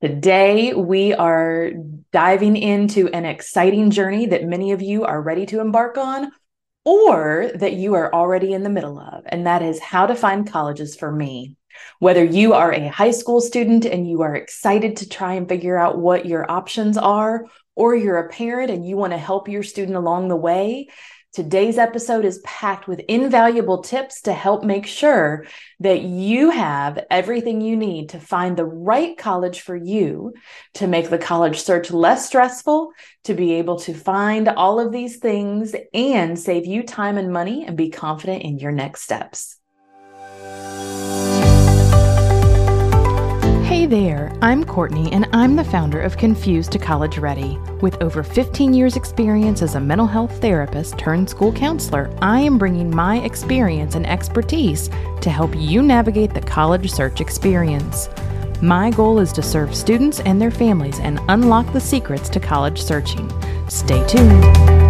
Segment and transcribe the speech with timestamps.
[0.00, 1.72] Today, we are
[2.12, 6.30] diving into an exciting journey that many of you are ready to embark on
[6.84, 10.48] or that you are already in the middle of, and that is how to find
[10.48, 11.56] colleges for me.
[11.98, 15.76] Whether you are a high school student and you are excited to try and figure
[15.76, 19.64] out what your options are, or you're a parent and you want to help your
[19.64, 20.86] student along the way,
[21.34, 25.46] Today's episode is packed with invaluable tips to help make sure
[25.80, 30.32] that you have everything you need to find the right college for you,
[30.74, 32.92] to make the college search less stressful,
[33.24, 37.64] to be able to find all of these things and save you time and money
[37.66, 39.57] and be confident in your next steps.
[43.88, 47.56] There, I'm Courtney, and I'm the founder of Confused to College Ready.
[47.80, 52.58] With over 15 years' experience as a mental health therapist turned school counselor, I am
[52.58, 54.90] bringing my experience and expertise
[55.22, 58.10] to help you navigate the college search experience.
[58.60, 62.82] My goal is to serve students and their families and unlock the secrets to college
[62.82, 63.30] searching.
[63.68, 64.87] Stay tuned.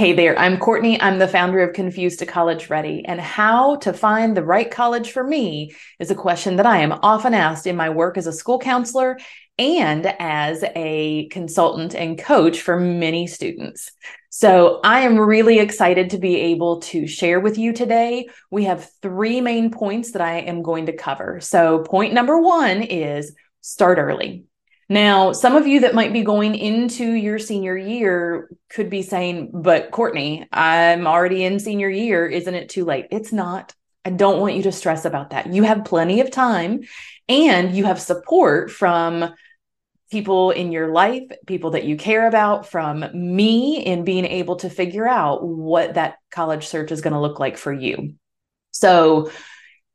[0.00, 0.98] Hey there, I'm Courtney.
[0.98, 3.04] I'm the founder of Confused to College Ready.
[3.04, 6.92] And how to find the right college for me is a question that I am
[7.02, 9.18] often asked in my work as a school counselor
[9.58, 13.92] and as a consultant and coach for many students.
[14.30, 18.30] So I am really excited to be able to share with you today.
[18.50, 21.40] We have three main points that I am going to cover.
[21.40, 24.46] So, point number one is start early.
[24.90, 29.52] Now, some of you that might be going into your senior year could be saying,
[29.54, 32.26] but Courtney, I'm already in senior year.
[32.26, 33.06] Isn't it too late?
[33.12, 33.72] It's not.
[34.04, 35.52] I don't want you to stress about that.
[35.52, 36.80] You have plenty of time
[37.28, 39.32] and you have support from
[40.10, 44.68] people in your life, people that you care about, from me in being able to
[44.68, 48.14] figure out what that college search is going to look like for you.
[48.72, 49.30] So,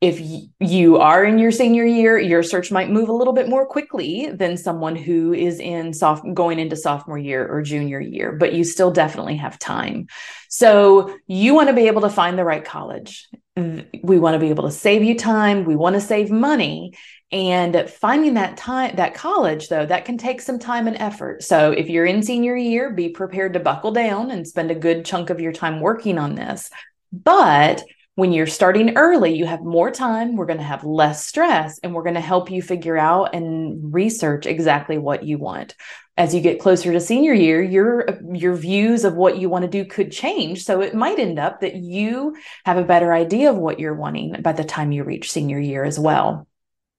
[0.00, 0.20] if
[0.60, 4.30] you are in your senior year, your search might move a little bit more quickly
[4.32, 8.62] than someone who is in soft going into sophomore year or junior year, but you
[8.62, 10.06] still definitely have time.
[10.48, 13.28] So you want to be able to find the right college.
[13.56, 15.64] We want to be able to save you time.
[15.64, 16.92] We want to save money.
[17.32, 21.42] And finding that time, that college, though, that can take some time and effort.
[21.42, 25.04] So if you're in senior year, be prepared to buckle down and spend a good
[25.04, 26.70] chunk of your time working on this.
[27.12, 27.82] But
[28.18, 31.94] when you're starting early, you have more time, we're going to have less stress, and
[31.94, 35.76] we're going to help you figure out and research exactly what you want.
[36.16, 39.70] As you get closer to senior year, your your views of what you want to
[39.70, 40.64] do could change.
[40.64, 44.42] So it might end up that you have a better idea of what you're wanting
[44.42, 46.48] by the time you reach senior year as well.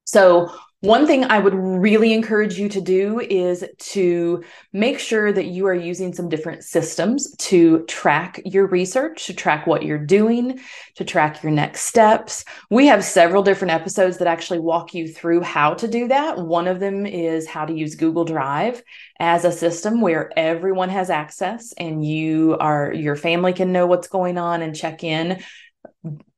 [0.06, 5.48] So one thing I would really encourage you to do is to make sure that
[5.48, 10.62] you are using some different systems to track your research, to track what you're doing,
[10.96, 12.46] to track your next steps.
[12.70, 16.38] We have several different episodes that actually walk you through how to do that.
[16.38, 18.82] One of them is how to use Google Drive
[19.20, 24.08] as a system where everyone has access and you are your family can know what's
[24.08, 25.44] going on and check in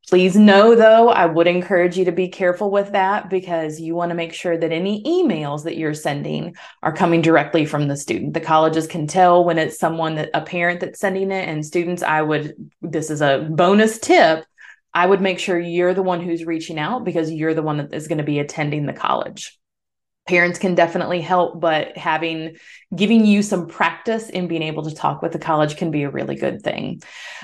[0.09, 4.09] Please know, though, I would encourage you to be careful with that because you want
[4.09, 8.33] to make sure that any emails that you're sending are coming directly from the student.
[8.33, 12.03] The colleges can tell when it's someone that a parent that's sending it, and students,
[12.03, 14.45] I would, this is a bonus tip.
[14.93, 17.93] I would make sure you're the one who's reaching out because you're the one that
[17.93, 19.57] is going to be attending the college
[20.27, 22.55] parents can definitely help but having
[22.95, 26.09] giving you some practice in being able to talk with the college can be a
[26.09, 27.01] really good thing.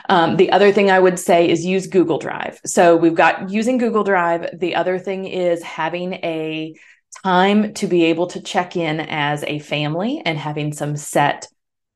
[0.09, 2.59] Um, the other thing i would say is use google drive.
[2.65, 4.59] So we've got using google drive.
[4.59, 6.75] The other thing is having a
[7.23, 11.47] time to be able to check in as a family and having some set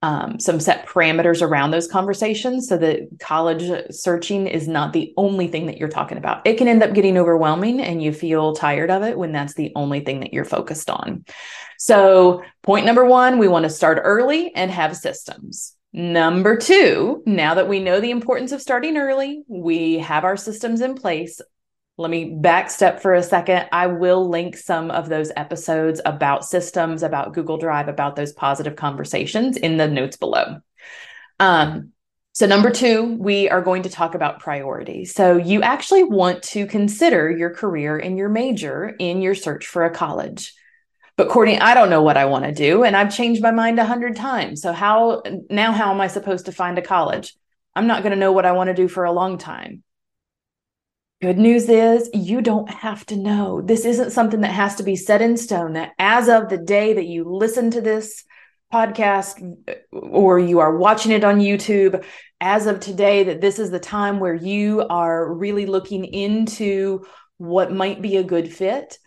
[0.04, 5.48] um, some set parameters around those conversations so that college searching is not the only
[5.48, 6.46] thing that you're talking about.
[6.46, 9.72] It can end up getting overwhelming and you feel tired of it when that's the
[9.76, 11.26] only thing that you're focused on.
[11.78, 15.76] So, point number one, we want to start early and have systems.
[15.94, 20.80] Number two, now that we know the importance of starting early, we have our systems
[20.82, 21.42] in place
[22.02, 23.68] let me backstep for a second.
[23.72, 28.76] I will link some of those episodes about systems, about Google Drive, about those positive
[28.76, 30.60] conversations in the notes below.
[31.40, 31.94] Um,
[32.34, 35.14] so, number two, we are going to talk about priorities.
[35.14, 39.86] So, you actually want to consider your career and your major in your search for
[39.86, 40.54] a college.
[41.18, 43.80] But, Courtney, I don't know what I want to do, and I've changed my mind
[43.80, 44.62] a hundred times.
[44.62, 47.36] So, how now, how am I supposed to find a college?
[47.76, 49.84] I'm not going to know what I want to do for a long time.
[51.22, 53.62] Good news is you don't have to know.
[53.62, 56.94] This isn't something that has to be set in stone, that as of the day
[56.94, 58.24] that you listen to this
[58.74, 59.56] podcast
[59.92, 62.04] or you are watching it on YouTube
[62.40, 67.06] as of today, that this is the time where you are really looking into
[67.38, 68.98] what might be a good fit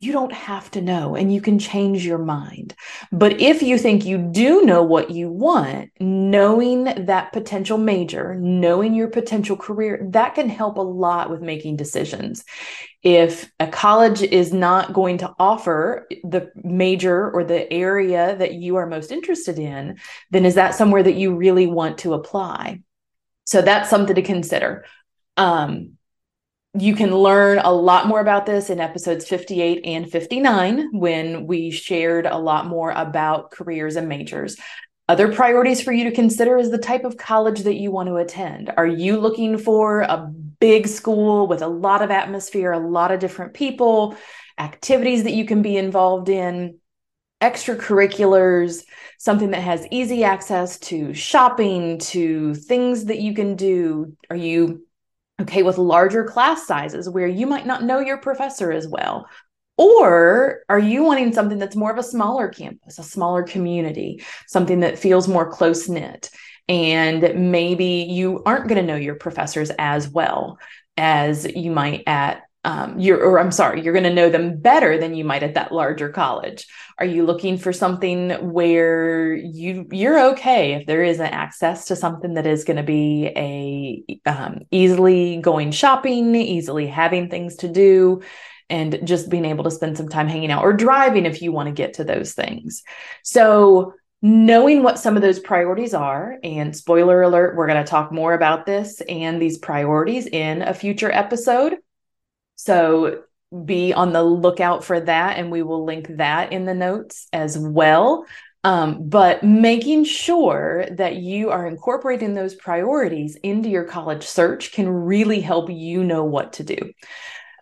[0.00, 2.74] you don't have to know and you can change your mind.
[3.12, 8.94] But if you think you do know what you want, knowing that potential major, knowing
[8.94, 12.44] your potential career, that can help a lot with making decisions.
[13.02, 18.76] If a college is not going to offer the major or the area that you
[18.76, 19.98] are most interested in,
[20.30, 22.80] then is that somewhere that you really want to apply?
[23.44, 24.86] So that's something to consider.
[25.36, 25.98] Um,
[26.78, 31.70] you can learn a lot more about this in episodes 58 and 59 when we
[31.70, 34.56] shared a lot more about careers and majors.
[35.08, 38.16] Other priorities for you to consider is the type of college that you want to
[38.16, 38.72] attend.
[38.76, 40.30] Are you looking for a
[40.60, 44.16] big school with a lot of atmosphere, a lot of different people,
[44.56, 46.78] activities that you can be involved in,
[47.42, 48.84] extracurriculars,
[49.18, 54.16] something that has easy access to shopping, to things that you can do?
[54.30, 54.86] Are you
[55.40, 59.26] okay with larger class sizes where you might not know your professor as well
[59.76, 64.80] or are you wanting something that's more of a smaller campus a smaller community something
[64.80, 66.30] that feels more close knit
[66.68, 70.58] and maybe you aren't going to know your professors as well
[70.96, 74.98] as you might at um, you're or I'm sorry, you're going to know them better
[74.98, 76.66] than you might at that larger college.
[76.98, 82.34] Are you looking for something where you you're okay if there isn't access to something
[82.34, 88.20] that is going to be a um, easily going shopping, easily having things to do,
[88.68, 91.68] and just being able to spend some time hanging out or driving if you want
[91.68, 92.82] to get to those things.
[93.24, 98.12] So knowing what some of those priorities are and spoiler alert we're going to talk
[98.12, 101.74] more about this and these priorities in a future episode
[102.60, 103.22] so
[103.64, 107.58] be on the lookout for that, and we will link that in the notes as
[107.58, 108.26] well.
[108.64, 114.90] Um, but making sure that you are incorporating those priorities into your college search can
[114.90, 116.92] really help you know what to do.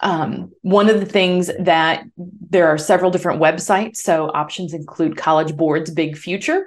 [0.02, 3.98] Um, one of the things that there are several different websites.
[3.98, 6.66] So options include College Board's Big Future.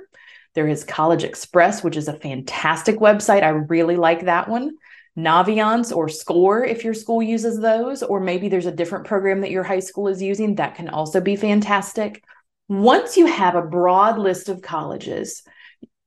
[0.56, 3.44] There is CollegeXpress, which is a fantastic website.
[3.44, 4.78] I really like that one.
[5.18, 9.52] Naviance or SCOIR if your school uses those, or maybe there's a different program that
[9.52, 10.56] your high school is using.
[10.56, 12.24] That can also be fantastic.
[12.70, 15.44] Once you have a broad list of colleges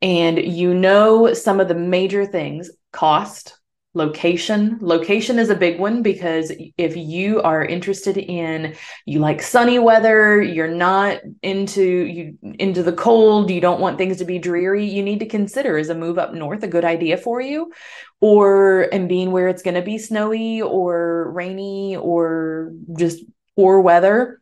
[0.01, 3.59] and you know some of the major things cost,
[3.95, 4.79] location.
[4.81, 8.75] Location is a big one because if you are interested in
[9.07, 14.17] you like sunny weather you're not into you into the cold you don't want things
[14.17, 17.17] to be dreary you need to consider is a move up north a good idea
[17.17, 17.73] for you?
[18.21, 23.23] Or and being where it's going to be snowy or rainy or just
[23.57, 24.41] poor weather?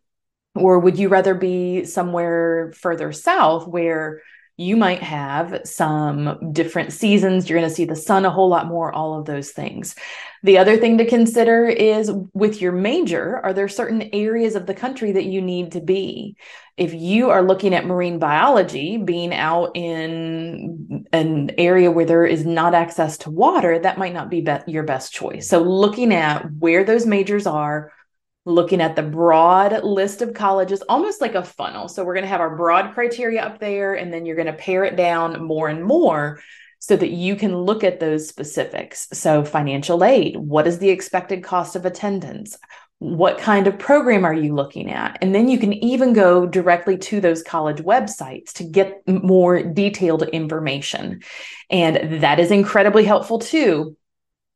[0.54, 4.22] Or would you rather be somewhere further south where
[4.56, 7.48] you might have some different seasons.
[7.48, 9.94] You're going to see the sun a whole lot more, all of those things.
[10.42, 14.74] The other thing to consider is with your major, are there certain areas of the
[14.74, 16.36] country that you need to be?
[16.76, 22.44] If you are looking at marine biology, being out in an area where there is
[22.44, 25.48] not access to water, that might not be, be- your best choice.
[25.48, 27.92] So, looking at where those majors are,
[28.44, 31.88] looking at the broad list of colleges, almost like a funnel.
[31.88, 34.52] So we're going to have our broad criteria up there, and then you're going to
[34.52, 36.40] pare it down more and more
[36.80, 39.06] so that you can look at those specifics.
[39.12, 42.58] So, financial aid, what is the expected cost of attendance?
[42.98, 45.18] What kind of program are you looking at?
[45.22, 50.24] And then you can even go directly to those college websites to get more detailed
[50.24, 51.22] information.
[51.70, 53.96] And that is incredibly helpful too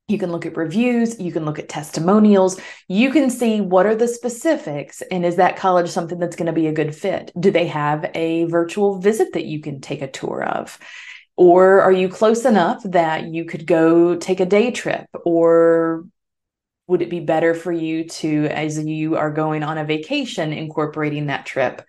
[0.08, 3.94] you can look at reviews, you can look at testimonials, you can see what are
[3.94, 7.32] the specifics and is that college something that's going to be a good fit?
[7.38, 10.78] Do they have a virtual visit that you can take a tour of?
[11.36, 15.06] Or are you close enough that you could go take a day trip?
[15.24, 16.04] Or
[16.86, 21.26] would it be better for you to, as you are going on a vacation, incorporating
[21.26, 21.84] that trip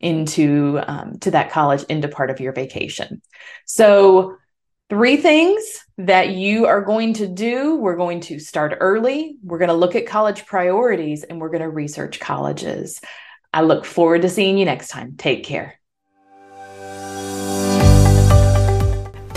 [0.00, 3.20] into um, to that college into part of your vacation?
[3.66, 4.37] So
[4.88, 7.76] three things that you are going to do.
[7.76, 9.36] We're going to start early.
[9.42, 13.00] We're going to look at college priorities and we're going to research colleges.
[13.52, 15.16] I look forward to seeing you next time.
[15.16, 15.77] Take care.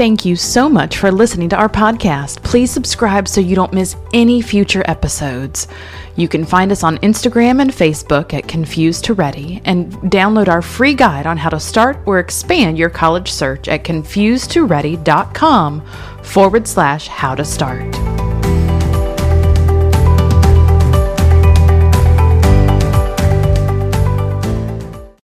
[0.01, 2.41] Thank you so much for listening to our podcast.
[2.41, 5.67] Please subscribe so you don't miss any future episodes.
[6.15, 10.63] You can find us on Instagram and Facebook at Confused to Ready and download our
[10.63, 15.81] free guide on how to start or expand your college search at confusedtoready.com
[16.23, 18.10] forward slash how to start.